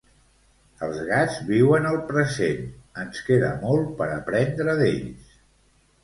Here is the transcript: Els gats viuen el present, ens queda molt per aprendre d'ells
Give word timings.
Els 0.85 1.01
gats 1.09 1.33
viuen 1.49 1.83
el 1.89 1.99
present, 2.11 2.63
ens 3.03 3.19
queda 3.27 3.51
molt 3.67 3.91
per 4.01 4.07
aprendre 4.15 4.75
d'ells 4.81 5.29